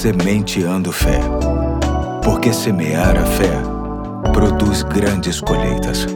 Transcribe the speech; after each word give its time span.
Sementeando 0.00 0.90
Fé. 0.92 1.20
Porque 2.24 2.54
semear 2.54 3.18
a 3.18 3.26
fé 3.26 3.52
produz 4.32 4.82
grandes 4.82 5.42
colheitas. 5.42 6.06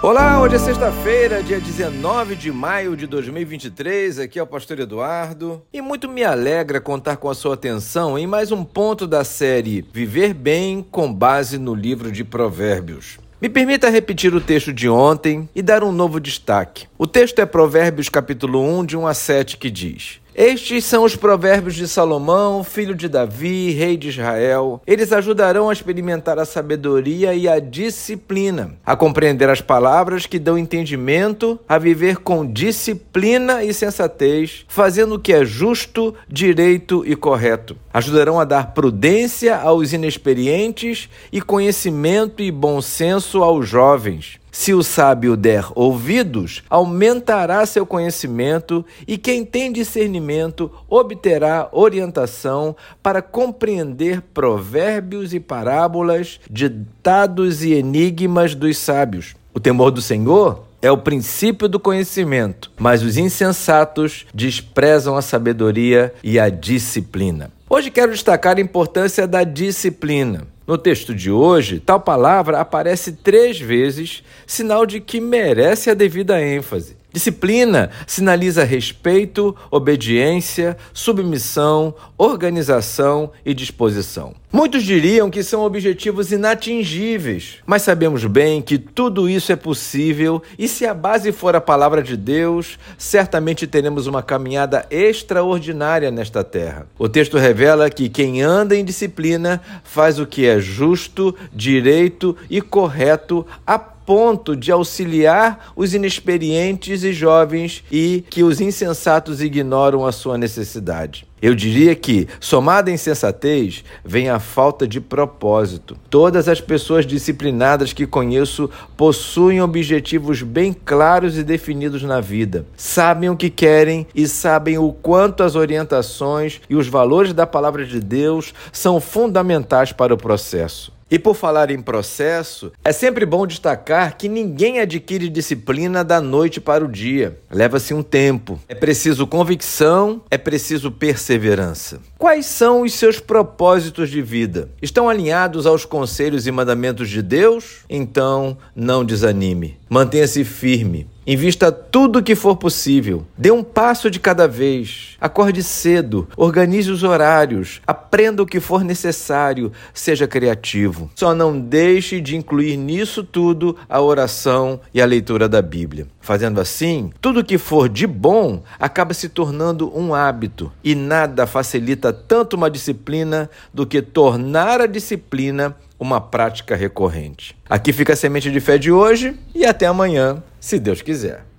Olá, 0.00 0.40
hoje 0.40 0.54
é 0.54 0.58
sexta-feira, 0.60 1.42
dia 1.42 1.58
19 1.58 2.36
de 2.36 2.52
maio 2.52 2.96
de 2.96 3.08
2023. 3.08 4.20
Aqui 4.20 4.38
é 4.38 4.42
o 4.44 4.46
Pastor 4.46 4.78
Eduardo 4.78 5.60
e 5.72 5.82
muito 5.82 6.08
me 6.08 6.22
alegra 6.22 6.80
contar 6.80 7.16
com 7.16 7.28
a 7.28 7.34
sua 7.34 7.54
atenção 7.54 8.16
em 8.16 8.28
mais 8.28 8.52
um 8.52 8.62
ponto 8.62 9.08
da 9.08 9.24
série 9.24 9.84
Viver 9.92 10.32
Bem 10.32 10.86
com 10.88 11.12
base 11.12 11.58
no 11.58 11.74
livro 11.74 12.12
de 12.12 12.22
Provérbios. 12.22 13.18
Me 13.42 13.48
permita 13.48 13.90
repetir 13.90 14.32
o 14.36 14.40
texto 14.40 14.72
de 14.72 14.88
ontem 14.88 15.48
e 15.52 15.62
dar 15.62 15.82
um 15.82 15.90
novo 15.90 16.20
destaque. 16.20 16.86
O 16.96 17.08
texto 17.08 17.40
é 17.40 17.46
Provérbios 17.46 18.08
capítulo 18.08 18.62
1, 18.78 18.84
de 18.84 18.96
1 18.96 19.06
a 19.08 19.14
7, 19.14 19.56
que 19.56 19.68
diz: 19.68 20.20
estes 20.34 20.84
são 20.84 21.04
os 21.04 21.16
provérbios 21.16 21.74
de 21.74 21.88
Salomão, 21.88 22.62
filho 22.62 22.94
de 22.94 23.08
Davi, 23.08 23.70
rei 23.72 23.96
de 23.96 24.08
Israel. 24.08 24.80
Eles 24.86 25.12
ajudarão 25.12 25.68
a 25.68 25.72
experimentar 25.72 26.38
a 26.38 26.44
sabedoria 26.44 27.34
e 27.34 27.48
a 27.48 27.58
disciplina, 27.58 28.74
a 28.84 28.96
compreender 28.96 29.48
as 29.48 29.60
palavras 29.60 30.26
que 30.26 30.38
dão 30.38 30.56
entendimento, 30.56 31.58
a 31.68 31.78
viver 31.78 32.18
com 32.18 32.46
disciplina 32.46 33.64
e 33.64 33.74
sensatez, 33.74 34.64
fazendo 34.68 35.16
o 35.16 35.18
que 35.18 35.32
é 35.32 35.44
justo, 35.44 36.14
direito 36.28 37.02
e 37.06 37.16
correto. 37.16 37.76
Ajudarão 37.92 38.38
a 38.38 38.44
dar 38.44 38.72
prudência 38.72 39.56
aos 39.56 39.92
inexperientes 39.92 41.08
e 41.32 41.40
conhecimento 41.40 42.42
e 42.42 42.50
bom 42.50 42.80
senso 42.80 43.42
aos 43.42 43.68
jovens. 43.68 44.40
Se 44.52 44.74
o 44.74 44.82
sábio 44.82 45.36
der 45.36 45.66
ouvidos, 45.74 46.62
aumentará 46.68 47.64
seu 47.66 47.86
conhecimento, 47.86 48.84
e 49.06 49.16
quem 49.16 49.44
tem 49.44 49.72
discernimento 49.72 50.70
obterá 50.88 51.68
orientação 51.72 52.74
para 53.02 53.22
compreender 53.22 54.20
provérbios 54.34 55.32
e 55.32 55.40
parábolas, 55.40 56.40
ditados 56.50 57.62
e 57.62 57.72
enigmas 57.72 58.54
dos 58.54 58.76
sábios. 58.78 59.34
O 59.54 59.60
temor 59.60 59.90
do 59.90 60.02
Senhor 60.02 60.64
é 60.82 60.90
o 60.90 60.98
princípio 60.98 61.68
do 61.68 61.78
conhecimento, 61.78 62.70
mas 62.78 63.02
os 63.02 63.16
insensatos 63.16 64.26
desprezam 64.32 65.16
a 65.16 65.22
sabedoria 65.22 66.14
e 66.22 66.38
a 66.38 66.48
disciplina. 66.48 67.50
Hoje 67.68 67.90
quero 67.90 68.12
destacar 68.12 68.56
a 68.56 68.60
importância 68.60 69.26
da 69.26 69.44
disciplina. 69.44 70.46
No 70.70 70.78
texto 70.78 71.12
de 71.12 71.32
hoje, 71.32 71.80
tal 71.80 71.98
palavra 71.98 72.60
aparece 72.60 73.10
três 73.10 73.58
vezes, 73.58 74.22
sinal 74.46 74.86
de 74.86 75.00
que 75.00 75.20
merece 75.20 75.90
a 75.90 75.94
devida 75.94 76.40
ênfase. 76.40 76.96
Disciplina 77.12 77.90
sinaliza 78.06 78.64
respeito, 78.64 79.56
obediência, 79.70 80.76
submissão, 80.92 81.94
organização 82.16 83.32
e 83.44 83.52
disposição. 83.52 84.34
Muitos 84.52 84.82
diriam 84.82 85.30
que 85.30 85.44
são 85.44 85.62
objetivos 85.62 86.32
inatingíveis, 86.32 87.58
mas 87.64 87.82
sabemos 87.82 88.24
bem 88.24 88.60
que 88.60 88.78
tudo 88.78 89.28
isso 89.28 89.52
é 89.52 89.56
possível 89.56 90.42
e 90.58 90.66
se 90.66 90.84
a 90.84 90.92
base 90.92 91.30
for 91.30 91.54
a 91.54 91.60
palavra 91.60 92.02
de 92.02 92.16
Deus, 92.16 92.76
certamente 92.98 93.66
teremos 93.66 94.08
uma 94.08 94.24
caminhada 94.24 94.84
extraordinária 94.90 96.10
nesta 96.10 96.42
terra. 96.42 96.88
O 96.98 97.08
texto 97.08 97.38
revela 97.38 97.88
que 97.90 98.08
quem 98.08 98.42
anda 98.42 98.76
em 98.76 98.84
disciplina 98.84 99.60
faz 99.84 100.18
o 100.18 100.26
que 100.26 100.46
é 100.46 100.58
justo, 100.58 101.34
direito 101.52 102.36
e 102.50 102.60
correto 102.60 103.46
a 103.64 103.78
ponto 104.04 104.56
de 104.56 104.72
auxiliar 104.72 105.72
os 105.76 105.94
inexperientes 105.94 107.04
e 107.04 107.12
jovens 107.12 107.84
e 107.90 108.24
que 108.28 108.42
os 108.42 108.60
insensatos 108.60 109.40
ignoram 109.40 110.04
a 110.04 110.12
sua 110.12 110.36
necessidade. 110.36 111.30
Eu 111.42 111.54
diria 111.54 111.94
que, 111.94 112.28
somada 112.38 112.90
à 112.90 112.94
insensatez, 112.94 113.82
vem 114.04 114.28
a 114.28 114.38
falta 114.38 114.86
de 114.86 115.00
propósito. 115.00 115.96
Todas 116.10 116.48
as 116.48 116.60
pessoas 116.60 117.06
disciplinadas 117.06 117.94
que 117.94 118.06
conheço 118.06 118.68
possuem 118.94 119.62
objetivos 119.62 120.42
bem 120.42 120.72
claros 120.72 121.38
e 121.38 121.42
definidos 121.42 122.02
na 122.02 122.20
vida. 122.20 122.66
Sabem 122.76 123.30
o 123.30 123.36
que 123.36 123.48
querem 123.48 124.06
e 124.14 124.28
sabem 124.28 124.76
o 124.76 124.92
quanto 124.92 125.42
as 125.42 125.54
orientações 125.54 126.60
e 126.68 126.76
os 126.76 126.88
valores 126.88 127.32
da 127.32 127.46
palavra 127.46 127.86
de 127.86 128.00
Deus 128.00 128.52
são 128.70 129.00
fundamentais 129.00 129.92
para 129.92 130.12
o 130.12 130.18
processo. 130.18 130.99
E 131.10 131.18
por 131.18 131.34
falar 131.34 131.72
em 131.72 131.82
processo, 131.82 132.70
é 132.84 132.92
sempre 132.92 133.26
bom 133.26 133.44
destacar 133.44 134.16
que 134.16 134.28
ninguém 134.28 134.78
adquire 134.78 135.28
disciplina 135.28 136.04
da 136.04 136.20
noite 136.20 136.60
para 136.60 136.84
o 136.84 136.88
dia. 136.88 137.36
Leva-se 137.50 137.92
um 137.92 138.00
tempo. 138.00 138.60
É 138.68 138.76
preciso 138.76 139.26
convicção, 139.26 140.22
é 140.30 140.38
preciso 140.38 140.92
perseverança. 140.92 142.00
Quais 142.16 142.46
são 142.46 142.82
os 142.82 142.94
seus 142.94 143.18
propósitos 143.18 144.08
de 144.08 144.22
vida? 144.22 144.68
Estão 144.80 145.08
alinhados 145.08 145.66
aos 145.66 145.84
conselhos 145.84 146.46
e 146.46 146.52
mandamentos 146.52 147.10
de 147.10 147.22
Deus? 147.22 147.78
Então, 147.90 148.56
não 148.76 149.04
desanime. 149.04 149.78
Mantenha-se 149.88 150.44
firme. 150.44 151.08
Invista 151.30 151.70
tudo 151.70 152.18
o 152.18 152.22
que 152.24 152.34
for 152.34 152.56
possível. 152.56 153.24
Dê 153.38 153.52
um 153.52 153.62
passo 153.62 154.10
de 154.10 154.18
cada 154.18 154.48
vez. 154.48 155.16
Acorde 155.20 155.62
cedo. 155.62 156.26
Organize 156.36 156.90
os 156.90 157.04
horários. 157.04 157.80
Aprenda 157.86 158.42
o 158.42 158.46
que 158.46 158.58
for 158.58 158.82
necessário. 158.82 159.70
Seja 159.94 160.26
criativo. 160.26 161.08
Só 161.14 161.32
não 161.32 161.60
deixe 161.60 162.20
de 162.20 162.36
incluir 162.36 162.76
nisso 162.76 163.22
tudo 163.22 163.76
a 163.88 164.00
oração 164.00 164.80
e 164.92 165.00
a 165.00 165.06
leitura 165.06 165.48
da 165.48 165.62
Bíblia. 165.62 166.08
Fazendo 166.20 166.60
assim, 166.60 167.12
tudo 167.20 167.44
que 167.44 167.58
for 167.58 167.88
de 167.88 168.08
bom 168.08 168.64
acaba 168.76 169.14
se 169.14 169.28
tornando 169.28 169.96
um 169.96 170.12
hábito. 170.12 170.72
E 170.82 170.96
nada 170.96 171.46
facilita 171.46 172.12
tanto 172.12 172.56
uma 172.56 172.68
disciplina 172.68 173.48
do 173.72 173.86
que 173.86 174.02
tornar 174.02 174.80
a 174.80 174.86
disciplina 174.86 175.76
uma 176.00 176.18
prática 176.18 176.74
recorrente. 176.74 177.54
Aqui 177.68 177.92
fica 177.92 178.14
a 178.14 178.16
semente 178.16 178.50
de 178.50 178.58
fé 178.58 178.78
de 178.78 178.90
hoje 178.90 179.36
e 179.54 179.66
até 179.66 179.86
amanhã, 179.86 180.42
se 180.60 180.78
Deus 180.78 181.02
quiser. 181.02 181.42